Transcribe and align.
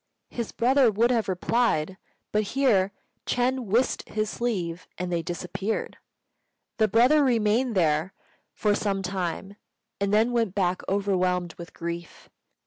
His 0.31 0.51
brother 0.51 0.89
would 0.89 1.11
have 1.11 1.29
replied; 1.29 1.95
but 2.31 2.41
here 2.57 2.91
Ch'êng 3.27 3.65
whisked 3.65 4.09
his 4.09 4.31
sleeve, 4.31 4.87
and 4.97 5.11
they 5.13 5.21
disappeared. 5.21 5.97
The 6.77 6.87
brother 6.87 7.23
remained 7.23 7.75
there 7.75 8.15
for 8.51 8.73
some 8.73 9.03
time, 9.03 9.57
and 9.99 10.11
then 10.11 10.31
went 10.31 10.55
back 10.55 10.81
overwhelmed 10.89 11.53
with 11.53 11.75
grief. 11.75 12.29